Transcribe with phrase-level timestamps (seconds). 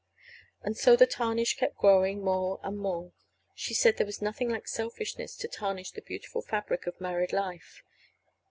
[0.63, 3.11] And so the tarnish kept growing more and more.
[3.53, 7.83] She said there was nothing like selfishness to tarnish the beautiful fabric of married life.